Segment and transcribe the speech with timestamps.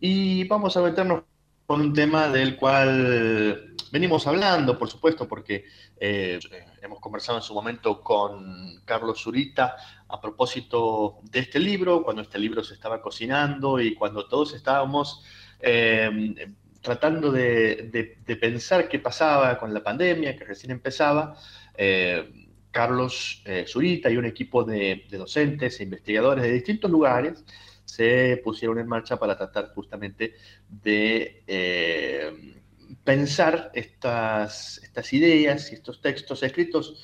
[0.00, 1.22] Y vamos a meternos
[1.66, 5.64] con un tema del cual venimos hablando, por supuesto, porque
[5.98, 6.38] eh,
[6.82, 9.76] hemos conversado en su momento con Carlos Zurita
[10.08, 15.24] a propósito de este libro, cuando este libro se estaba cocinando y cuando todos estábamos
[15.60, 21.36] eh, tratando de, pensar qué pasaba con la pandemia, que recién empezaba.
[21.76, 27.42] Eh, Carlos Zurita y un equipo de docentes e investigadores de distintos lugares
[27.86, 30.34] se pusieron en marcha para tratar justamente
[30.68, 32.60] de eh,
[33.04, 37.02] pensar estas, estas ideas y estos textos escritos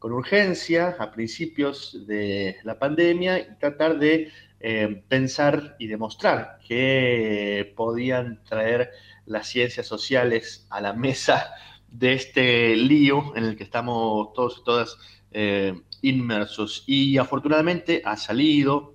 [0.00, 7.72] con urgencia a principios de la pandemia y tratar de eh, pensar y demostrar que
[7.76, 8.90] podían traer
[9.26, 11.52] las ciencias sociales a la mesa
[11.88, 14.96] de este lío en el que estamos todos y todas
[15.30, 16.84] eh, inmersos.
[16.86, 18.94] Y afortunadamente ha salido,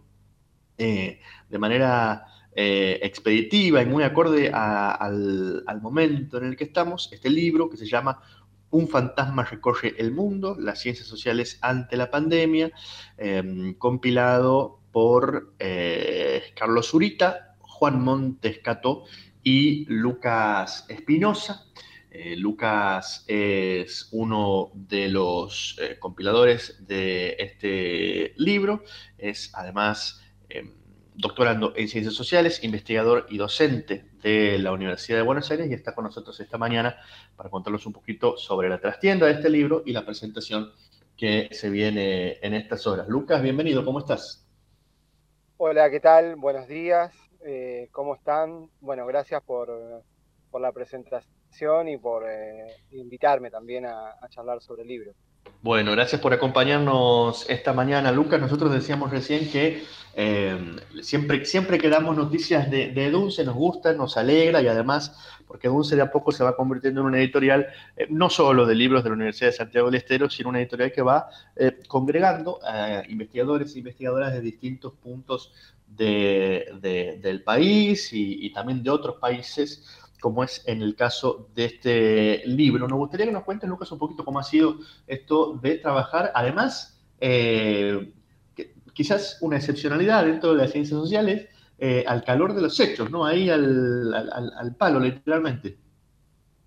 [0.77, 7.29] eh, de manera eh, expeditiva y muy acorde al, momento en el que estamos, este
[7.29, 8.21] libro que se llama
[8.69, 12.71] Un fantasma recorre el mundo, las ciencias sociales ante la pandemia,
[13.17, 19.05] em, compilado por eh, Carlos Zurita, Juan Montescato
[19.43, 21.63] y Lucas Espinosa.
[22.37, 28.81] Lucas es uno de los compiladores de este libro,
[29.19, 30.71] es además Em,
[31.17, 35.95] doctorando en Ciencias Sociales, investigador y docente de la Universidad de Buenos Aires y está
[35.95, 36.95] con nosotros esta mañana
[37.35, 40.71] para contarnos un poquito sobre la trastienda de este libro y la presentación
[41.17, 43.07] que se viene en estas horas.
[43.07, 44.47] Lucas, bienvenido, ¿cómo estás?
[45.57, 46.35] Hola, ¿qué tal?
[46.35, 47.11] Buenos días,
[47.43, 48.69] eh, ¿cómo están?
[48.79, 50.03] Bueno, gracias por,
[50.53, 55.13] la presentación y por eh, invitarme también a charlar sobre el libro.
[55.61, 58.39] Bueno, gracias por acompañarnos esta mañana, Lucas.
[58.39, 59.83] Nosotros decíamos recién que
[60.15, 60.57] eh,
[61.01, 65.15] siempre, siempre que damos noticias de, de, Dunce nos gusta, nos alegra y además
[65.47, 68.75] porque Dunce de a poco se va convirtiendo en una editorial eh, no solo de
[68.75, 72.59] libros de la Universidad de Santiago del Estero, sino una editorial que va eh, congregando
[72.63, 75.53] a investigadores e investigadoras de distintos puntos
[75.87, 82.87] del país y también de otros países como es en el caso de este libro.
[82.87, 86.99] Nos gustaría que nos cuentes, Lucas, un poquito cómo ha sido esto de trabajar, además,
[87.19, 88.13] eh,
[88.93, 91.47] quizás una excepcionalidad dentro de las ciencias sociales,
[91.79, 93.25] eh, al calor de los hechos, ¿no?
[93.25, 95.77] Ahí al, palo, literalmente.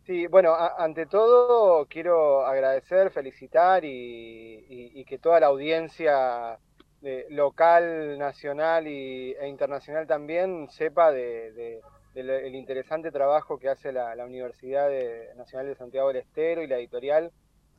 [0.07, 6.59] Sí, bueno, ante todo quiero agradecer, felicitar y, que toda la audiencia
[7.03, 11.81] eh, local, nacional e internacional también sepa de
[12.15, 14.91] el interesante trabajo que hace la, Universidad
[15.37, 17.31] Nacional de Santiago del Estero y la editorial,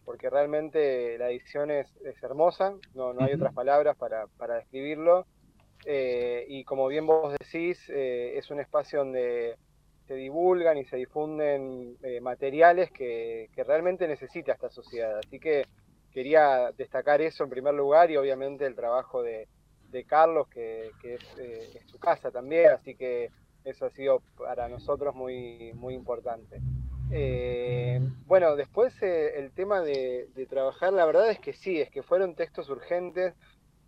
[0.06, 1.88] porque realmente la edición es,
[2.22, 5.26] hermosa, no, hay otras palabras para, describirlo.
[5.86, 9.56] Eh, y como bien vos decís, eh, es un espacio donde
[10.08, 15.18] se divulgan y se difunden eh, materiales que, realmente necesita esta sociedad.
[15.18, 15.66] Así que
[16.12, 19.48] quería destacar eso en primer lugar y obviamente el trabajo de,
[20.08, 22.72] Carlos, que, es, es, su casa también.
[22.72, 23.30] Así que
[23.64, 26.62] eso ha sido para nosotros muy, muy importante.
[27.14, 32.04] Eh, bueno, después eh, el tema de, trabajar, la verdad es que sí, es que
[32.04, 33.34] fueron textos urgentes,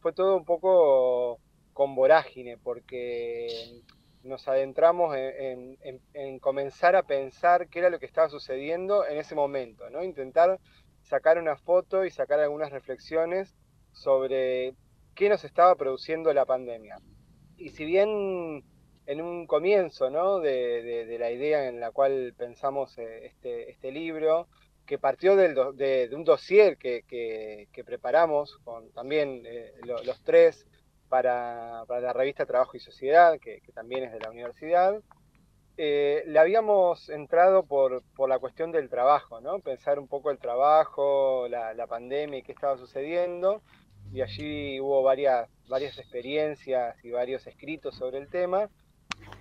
[0.01, 1.39] fue todo un poco
[1.72, 3.81] con vorágine, porque
[4.23, 9.89] nos adentramos en, comenzar a pensar qué era lo que estaba sucediendo en ese momento,
[9.89, 10.03] ¿no?
[10.03, 10.59] Intentar
[11.01, 13.56] sacar una foto y sacar algunas reflexiones
[13.91, 14.75] sobre
[15.16, 17.00] qué nos estaba produciendo la pandemia.
[17.57, 18.63] Y si bien
[19.05, 20.39] en un comienzo ¿no?
[20.39, 24.47] de, la idea en la cual pensamos eh, este, este libro,
[24.85, 30.65] que partió del de, un dossier que, preparamos con también eh, los tres
[31.09, 35.01] para, la revista Trabajo y Sociedad, que, también es de la universidad.
[35.75, 39.59] Eh, le habíamos entrado por, la cuestión del trabajo, ¿no?
[39.59, 43.61] pensar un poco el trabajo, la, la pandemia y qué estaba sucediendo,
[44.11, 48.69] y allí hubo varias, varias experiencias y varios escritos sobre el tema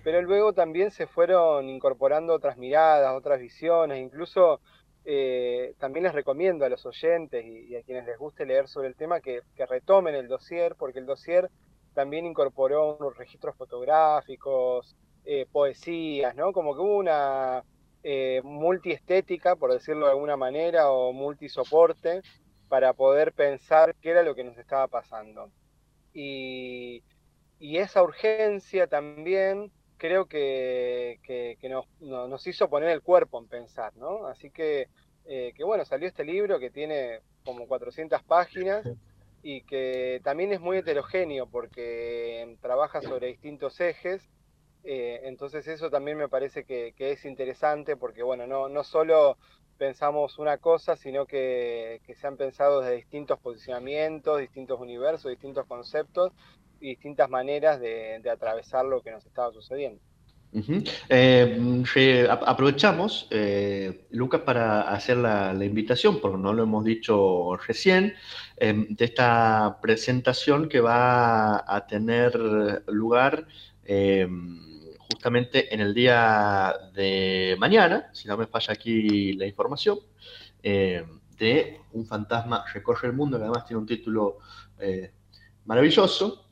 [0.03, 4.59] pero luego también se fueron incorporando otras miradas, otras visiones, incluso
[5.05, 8.95] eh, también les recomiendo a los oyentes y, a quienes les guste leer sobre el
[8.95, 11.49] tema que, retomen el dossier, porque el dossier
[11.93, 14.95] también incorporó unos registros fotográficos,
[15.25, 16.53] eh, poesías, ¿no?
[16.53, 17.63] Como que hubo una
[18.03, 22.21] eh, multiestética, por decirlo de alguna manera, o multisoporte,
[22.67, 25.49] para poder pensar qué era lo que nos estaba pasando.
[26.13, 27.03] Y,
[27.63, 31.17] y esa urgencia también creo que,
[32.01, 34.27] nos, hizo poner el cuerpo en pensar, ¿no?
[34.27, 34.89] Así que,
[35.23, 38.83] eh, que, bueno, salió este libro que tiene como 400 páginas
[39.43, 44.29] y que también es muy heterogéneo porque trabaja sobre distintos ejes
[44.83, 49.37] Eh, entonces eso también me parece que, es interesante porque, bueno, no, no solo
[49.77, 56.33] pensamos una cosa, sino que, se han pensado desde distintos posicionamientos, distintos universos, distintos conceptos
[56.89, 59.99] distintas maneras de, atravesar lo que nos estaba sucediendo.
[61.09, 61.83] Eh,
[62.45, 68.13] aprovechamos, eh, Lucas, para hacer la, invitación, porque no lo hemos dicho recién,
[68.59, 73.47] de esta presentación que va a tener lugar
[75.13, 79.99] justamente en el día de mañana, si no me falla aquí la información,
[80.61, 81.05] eh,
[81.37, 84.39] de Un fantasma recorre el mundo, que además tiene un título
[84.79, 85.11] eh,
[85.65, 86.47] maravilloso.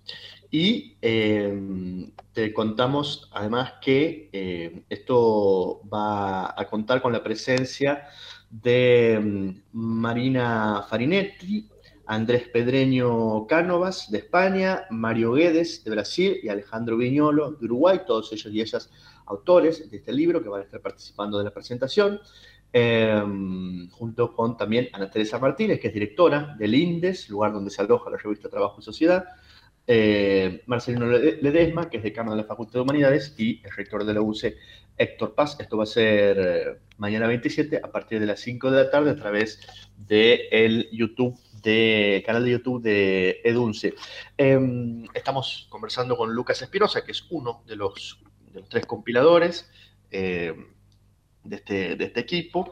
[0.49, 8.07] Y eh, te contamos además que esto va a contar con la presencia
[8.51, 11.69] de mm, Marina Farinetti,
[12.05, 18.33] Andrés Pedreño Cánovas de España, Mario Guedes de Brasil y Alejandro Viñolo de Uruguay, todos
[18.33, 18.89] ellos y ellas
[19.27, 22.19] autores de este libro que van a estar participando de la presentación,
[22.73, 27.81] em, junto con también Ana Teresa Martínez, que es directora del INDES, lugar donde se
[27.81, 29.25] aloja la revista Trabajo y Sociedad,
[29.87, 34.13] eh, Marcelino Ledesma, que es decano de la Facultad de Humanidades, y el rector de
[34.13, 34.57] la UCE,
[34.97, 35.57] Héctor Paz.
[35.59, 39.11] Esto va a ser eh, mañana 27 a partir de las 5 de la tarde
[39.11, 39.59] a través
[39.97, 43.93] del el YouTube de canal de YouTube de Edunce.
[44.37, 48.23] Em, estamos conversando con Lucas Espirosa, que es uno de los,
[48.69, 49.69] tres compiladores
[50.09, 50.55] de,
[51.49, 52.71] este, de, este, equipo,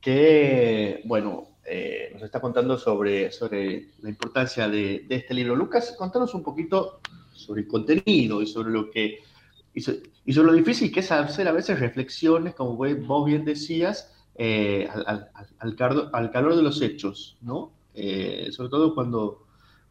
[0.00, 5.56] que, bueno, eh, nos está contando sobre, sobre la importancia de, este libro.
[5.56, 7.00] Lucas, contanos un poquito
[7.32, 9.20] sobre el contenido y sobre lo que...
[9.74, 14.88] Y sobre, lo difícil que es hacer a veces reflexiones, como vos bien decías, eh,
[15.06, 17.72] al, al, calor de los hechos, ¿no?
[17.94, 19.44] Eh, sobre todo cuando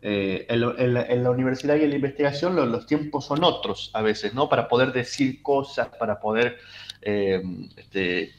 [0.06, 4.50] eh, en, la, universidad y en la investigación los, tiempos son otros a veces, ¿no?
[4.50, 6.58] Para poder decir cosas, para poder
[7.02, 7.42] eh,
[7.78, 8.34] este,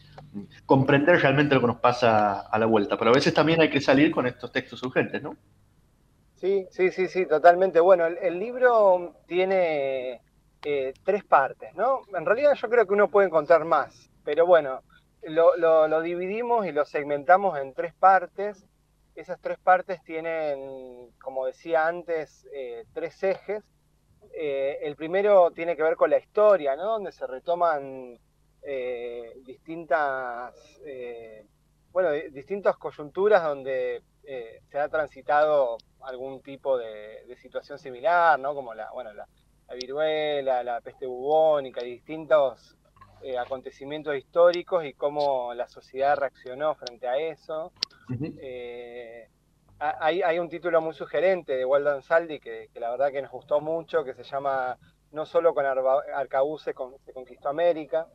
[0.67, 2.97] comprender realmente lo que nos pasa a la vuelta.
[2.99, 5.37] Pero a veces también hay que salir con estos textos urgentes, ¿no?
[6.37, 7.81] Sí, sí, sí, sí, totalmente.
[7.81, 10.21] Bueno, el, libro tiene
[10.61, 12.01] tres partes, ¿no?
[12.17, 14.81] En realidad yo creo que uno puede encontrar más, pero bueno,
[15.23, 18.67] lo, lo dividimos y lo segmentamos en tres partes
[19.15, 23.63] esas tres partes tienen, como decía antes, eh, tres ejes.
[24.37, 26.85] Eh, el primero tiene que ver con la historia, ¿no?
[26.85, 28.19] Donde se retoman
[28.67, 30.55] eh, distintas,
[31.93, 38.55] bueno, distintas coyunturas donde se ha transitado algún tipo de, situación similar, ¿no?
[38.55, 39.27] Como la, bueno, la,
[39.69, 42.77] la viruela, la peste bubónica, distintos
[43.39, 47.73] acontecimientos históricos y cómo la sociedad reaccionó frente a eso.
[48.39, 49.29] Eh,
[49.79, 54.05] hay, un título muy sugerente de Waldo Saldi que, la verdad que nos gustó mucho,
[54.05, 54.79] que se llama
[55.13, 56.75] No solo con Arcabuce
[57.05, 58.07] se conquistó América,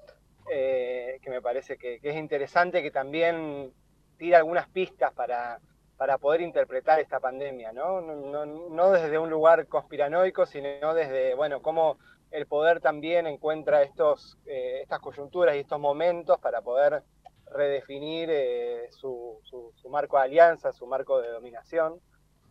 [0.51, 3.71] eh, que me parece que, es interesante, que también
[4.17, 5.59] tira algunas pistas para,
[5.97, 8.01] para poder interpretar esta pandemia, ¿no?
[8.01, 11.97] No, desde un lugar conspiranoico, sino desde, bueno, cómo
[12.31, 17.03] el poder también encuentra estos, eh, estas coyunturas y estos momentos para poder
[17.51, 19.41] redefinir eh, su,
[19.89, 21.99] marco de alianza, su marco de dominación.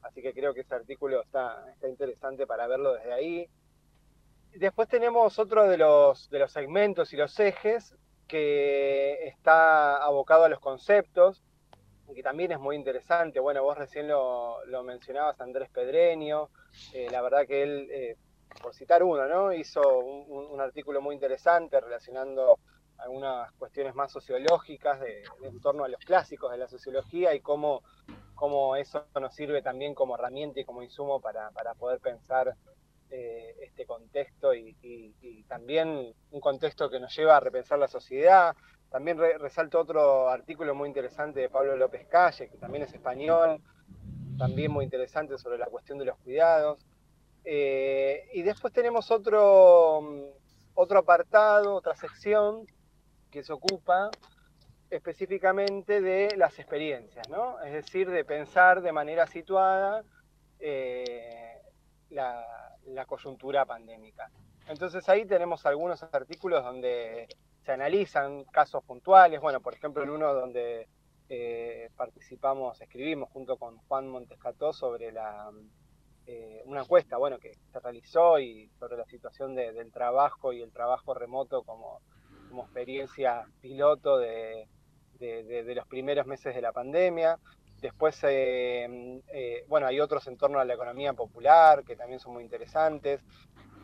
[0.02, 3.48] Así que creo que ese artículo está, está interesante para verlo desde ahí.
[4.54, 7.94] Después tenemos otro de los, de los segmentos y los ejes
[8.26, 11.42] que está abocado a los conceptos,
[12.14, 13.40] que también es muy interesante.
[13.40, 16.50] Bueno, vos recién lo, mencionabas, Andrés Pedreño.
[16.92, 18.16] Eh, la verdad que él, eh,
[18.62, 19.52] por citar uno, ¿no?
[19.52, 22.58] hizo un, artículo muy interesante relacionando
[22.98, 27.82] algunas cuestiones más sociológicas de, en torno a los clásicos de la sociología y cómo,
[28.34, 32.54] cómo eso nos sirve también como herramienta y como insumo para, poder pensar
[33.10, 34.74] eh, este contexto y,
[35.48, 38.54] también un contexto que nos lleva a repensar la sociedad.
[38.90, 43.60] También resalto otro artículo muy interesante de Pablo López Calle, que también es español,
[44.38, 46.78] también muy interesante sobre la cuestión de los cuidados.
[47.44, 50.34] Eh, y después tenemos otro,
[50.74, 52.66] otro apartado, otra sección,
[53.30, 54.10] que se ocupa
[54.90, 57.60] específicamente de las experiencias, ¿no?
[57.60, 60.02] Es decir, de pensar de manera situada
[60.60, 61.60] eh,
[62.10, 62.44] la,
[63.06, 64.30] coyuntura pandémica.
[64.66, 67.28] Entonces ahí tenemos algunos artículos donde
[67.64, 70.88] se analizan casos puntuales, bueno, por ejemplo, en uno donde
[71.28, 75.50] eh, participamos, escribimos junto con Juan Montescató sobre la,
[76.26, 80.72] eh, una encuesta, bueno, que se realizó y sobre la situación del trabajo y el
[80.72, 82.00] trabajo remoto como
[82.48, 84.66] como experiencia piloto de,
[85.20, 87.38] los primeros meses de la pandemia.
[87.80, 92.32] Después, eh, eh, bueno, hay otros en torno a la economía popular que también son
[92.32, 93.20] muy interesantes.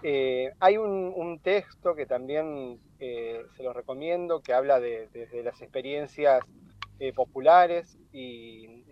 [0.03, 5.09] Eh, hay un, texto que también eh, se lo recomiendo, que habla de,
[5.45, 6.43] las experiencias
[7.15, 8.85] populares y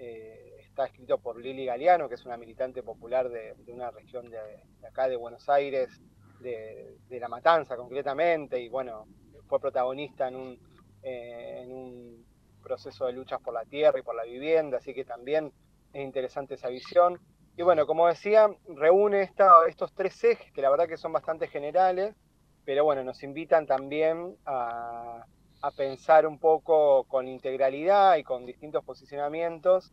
[0.58, 4.38] está escrito por Lili Galeano, que es una militante popular de, una región de,
[4.86, 6.00] acá de Buenos Aires,
[6.40, 9.06] de, La Matanza concretamente, y bueno,
[9.48, 10.58] fue protagonista en un,
[11.02, 12.31] en un
[12.62, 15.52] proceso de luchas por la tierra y por la vivienda, así que también
[15.92, 17.20] es interesante esa visión.
[17.56, 19.30] Y bueno, como decía, reúne
[19.68, 22.14] estos tres ejes que la verdad que son bastante generales,
[22.64, 25.24] pero bueno, nos invitan también a,
[25.76, 29.92] pensar un poco con integralidad y con distintos posicionamientos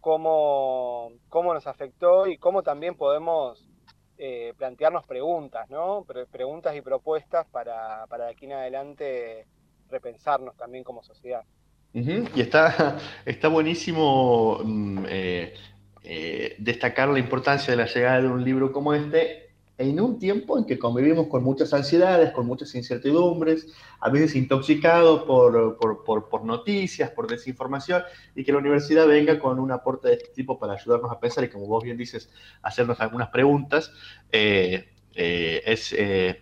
[0.00, 3.68] cómo, cómo nos afectó y cómo también podemos
[4.16, 6.06] eh, plantearnos preguntas, ¿no?
[6.30, 9.46] preguntas y propuestas para, para de aquí en adelante
[9.90, 11.44] repensarnos también como sociedad.
[11.94, 15.54] Y está, está buenísimo mm, eh,
[16.02, 20.58] eh, destacar la importancia de la llegada de un libro como este en un tiempo
[20.58, 23.66] en que convivimos con muchas ansiedades, con muchas incertidumbres,
[24.00, 28.02] a veces intoxicados por, por, noticias, por desinformación,
[28.36, 31.42] y que la universidad venga con un aporte de este tipo para ayudarnos a pensar
[31.44, 32.30] y, como vos bien dices,
[32.62, 33.90] hacernos algunas preguntas.
[34.30, 35.96] Eh, es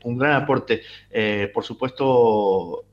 [0.04, 0.82] un gran aporte.
[1.54, 2.84] por supuesto,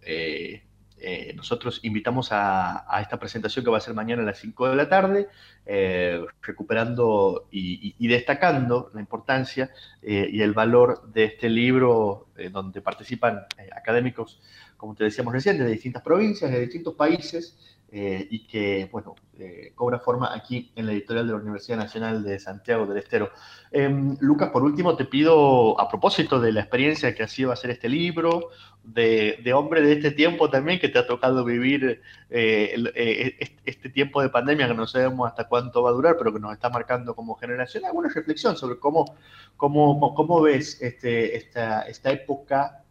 [0.99, 4.75] eh, nosotros invitamos a, esta presentación que va a ser mañana a las 5 de
[4.75, 5.27] la tarde,
[5.65, 9.69] eh, recuperando y, destacando la importancia
[10.01, 14.39] eh, y el valor de este libro, donde participan académicos,
[14.77, 17.57] como te decíamos recién, de distintas provincias, de distintos países,
[17.89, 22.21] eh, y que, bueno, eh, cobra forma aquí en la editorial de la Universidad Nacional
[22.21, 23.31] de Santiago del Estero.
[23.71, 27.71] Em, Lucas, por último, te pido, a propósito de la experiencia que ha sido hacer
[27.71, 28.49] este libro,
[28.83, 34.29] de, hombre de este tiempo también, que te ha tocado vivir eh, este tiempo de
[34.29, 37.35] pandemia que no sabemos hasta cuánto va a durar, pero que nos está marcando como
[37.35, 39.15] generación, alguna reflexión sobre cómo,
[39.55, 42.83] cómo, cómo ves este, esta, esta época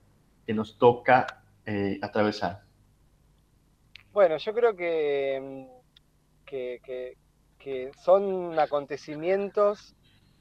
[0.46, 1.42] que nos toca
[2.02, 2.62] atravesar.
[4.12, 5.76] Bueno, yo creo que, mm,
[6.46, 7.16] que,
[8.02, 9.94] son acontecimientos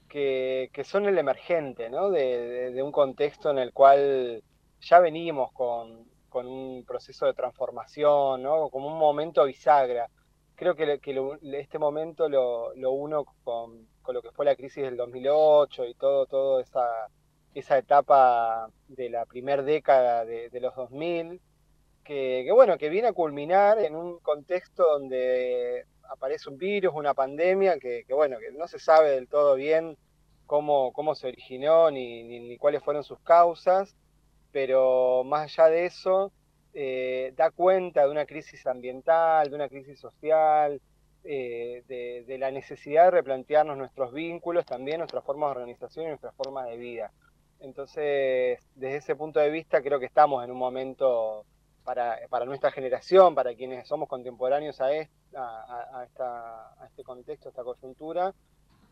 [0.08, 2.10] que, son el emergente, ¿no?
[2.10, 4.42] De, un contexto en el cual
[4.80, 8.68] ya venimos con, un proceso de transformación, ¿no?
[8.70, 10.08] Como un momento bisagra.
[10.54, 10.98] Creo que,
[11.42, 16.62] este momento lo, uno con, lo que fue la crisis del 2008 y todo, toda
[16.62, 17.08] esa,
[17.58, 21.40] esa etapa de la primera década de, los 2000,
[22.04, 27.78] que, bueno, que viene a culminar en un contexto donde aparece un virus, una pandemia,
[27.78, 29.96] que, bueno, que no se sabe del todo bien
[30.44, 33.96] cómo, cómo se originó ni, ni, cuáles fueron sus causas,
[34.52, 36.32] pero más allá de eso,
[36.74, 40.82] eh, da cuenta de una crisis ambiental, de una crisis social,
[41.24, 46.08] eh, de, de, la necesidad de replantearnos nuestros vínculos, también nuestra forma de organización y
[46.08, 47.12] nuestra forma de vida.
[47.60, 51.44] Entonces, desde ese punto de vista, creo que estamos en un momento
[51.84, 56.06] para, nuestra generación, para quienes somos contemporáneos a, a,
[56.86, 58.34] este contexto, a esta coyuntura,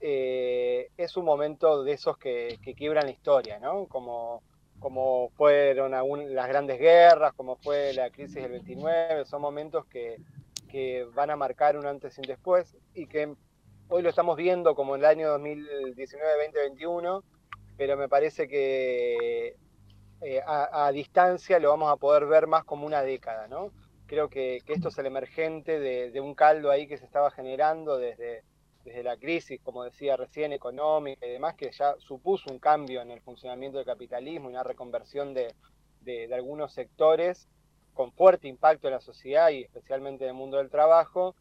[0.01, 3.87] eh, es un momento de esos que, quiebran la historia, ¿no?
[3.87, 4.43] Como,
[4.79, 5.91] como fueron
[6.35, 10.17] las grandes guerras, como fue la crisis del 29, son momentos que,
[10.69, 13.35] que van a marcar un antes y un después y que
[13.89, 17.23] hoy lo estamos viendo como en el año 2019-2021,
[17.77, 19.57] pero me parece que
[20.21, 23.73] eh, a, distancia lo vamos a poder ver más como una década, ¿no?
[24.07, 28.43] Creo que, esto es el emergente de, un caldo ahí que se estaba generando desde,
[28.85, 33.11] desde la crisis, como decía recién, económica y demás, que ya supuso un cambio en
[33.11, 35.55] el funcionamiento del capitalismo, una reconversión de,
[36.33, 37.49] algunos sectores
[37.95, 41.35] con fuerte impacto en la sociedad y especialmente en el mundo del trabajo,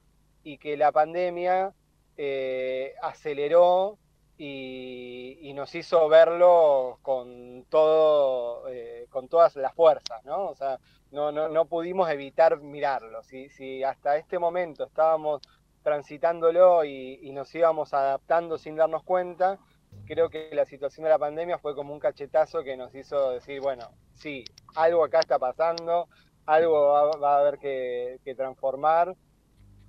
[0.44, 1.74] y que la pandemia
[2.18, 3.98] eh, aceleró
[4.46, 10.48] y, nos hizo verlo con todo, eh, con todas las fuerzas, ¿no?
[10.48, 10.80] O sea,
[11.12, 13.24] no, no, no pudimos evitar mirarlo.
[13.24, 15.42] Si, si, hasta este momento estábamos
[15.84, 19.60] transitándolo y, nos íbamos adaptando sin darnos cuenta,
[20.06, 23.62] creo que la situación de la pandemia fue como un cachetazo que nos hizo decir,
[23.62, 24.44] bueno, sí,
[24.76, 26.10] algo acá está pasando,
[26.46, 29.16] algo va, a haber que transformar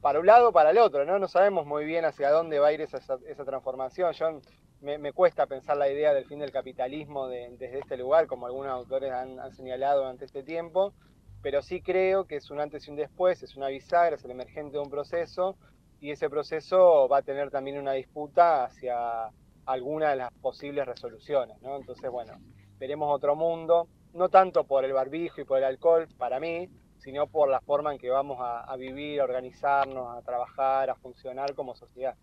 [0.05, 1.19] para un lado para el otro, ¿no?
[1.19, 4.13] No sabemos muy bien hacia dónde va a ir esa, esa transformación.
[4.13, 4.39] Yo
[4.83, 9.11] me, cuesta pensar la idea del fin del capitalismo desde este lugar, como algunos autores
[9.11, 10.93] han, señalado durante este tiempo,
[11.41, 14.33] pero sí creo que es un antes y un después, es una bisagra, es el
[14.33, 15.57] emergente de un proceso,
[16.01, 19.31] y ese proceso va a tener también una disputa hacia
[19.65, 21.77] alguna de las posibles resoluciones, ¿no?
[21.77, 22.35] Entonces, bueno,
[22.77, 26.69] veremos otro mundo, no tanto por el barbijo y por el alcohol, para mí,
[27.05, 31.55] sino por la forma en que vamos a, vivir, a organizarnos, a trabajar, a funcionar
[31.55, 32.15] como sociedad.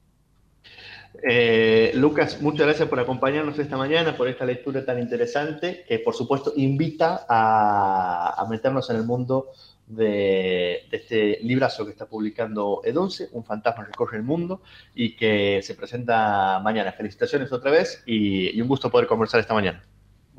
[1.24, 6.16] Eh, Lucas, muchas gracias por acompañarnos esta mañana, por esta lectura tan interesante, que por
[6.16, 9.52] supuesto invita a, meternos en el mundo
[9.86, 14.62] de, este librazo que está publicando Edunce, Un fantasma recorre el mundo,
[14.96, 16.92] y que se presenta mañana.
[16.92, 19.84] Felicitaciones otra vez y un gusto poder conversar esta mañana.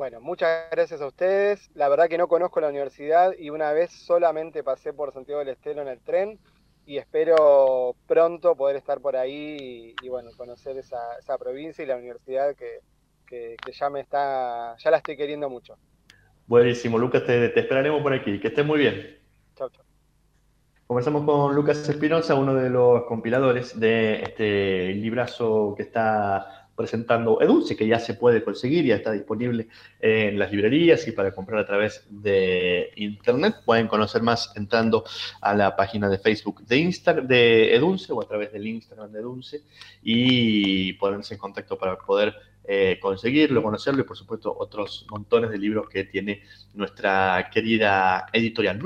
[0.02, 1.71] Bueno, muchas gracias a ustedes.
[1.76, 5.50] La verdad que no conozco la universidad y una vez solamente pasé por Santiago del
[5.50, 6.40] Estero en el tren
[6.85, 12.56] y espero pronto poder estar por ahí y, bueno, conocer esa, provincia y la universidad
[12.56, 15.76] que, ya me está, ya la estoy queriendo mucho.
[16.49, 18.40] Buenísimo, Lucas, te, te esperaremos por aquí.
[18.40, 19.21] Que estés muy bien.
[19.54, 19.85] Chao, chao.
[20.88, 27.76] Conversamos con Lucas Espinosa, uno de los compiladores de este librazo que está presentando Edulce,
[27.76, 29.68] que ya se puede conseguir, ya está disponible
[30.00, 33.56] en las librerías y para comprar a través de internet.
[33.64, 35.04] Pueden conocer más entrando
[35.40, 39.20] a la página de Facebook de, Insta, de Edulce o a través del Instagram de
[39.20, 39.62] Edulce
[40.02, 45.58] y ponerse en contacto para poder eh, conseguirlo, conocerlo y por supuesto otros montones de
[45.58, 46.42] libros que tiene
[46.74, 48.78] nuestra querida editorial.